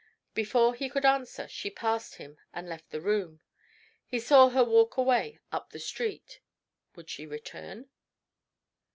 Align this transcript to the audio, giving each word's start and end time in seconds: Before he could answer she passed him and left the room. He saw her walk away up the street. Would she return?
Before 0.33 0.73
he 0.73 0.89
could 0.89 1.05
answer 1.05 1.47
she 1.47 1.69
passed 1.69 2.15
him 2.15 2.39
and 2.55 2.67
left 2.67 2.89
the 2.89 3.01
room. 3.01 3.39
He 4.07 4.19
saw 4.19 4.49
her 4.49 4.63
walk 4.63 4.97
away 4.97 5.37
up 5.51 5.69
the 5.69 5.79
street. 5.79 6.39
Would 6.95 7.07
she 7.07 7.27
return? 7.27 7.87